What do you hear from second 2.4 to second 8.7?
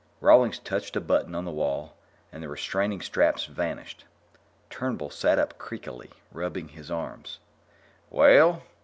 the restraining straps vanished. Turnbull sat up creakily, rubbing his arms. "Well?"